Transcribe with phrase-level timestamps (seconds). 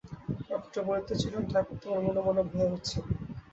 [0.41, 2.97] নক্ষত্র বলিতেছিলেন, ঠাকুর, তোমার মনে মনে ভয় হচ্ছে।